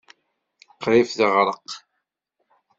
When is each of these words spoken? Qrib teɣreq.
Qrib 0.81 1.07
teɣreq. 1.17 1.69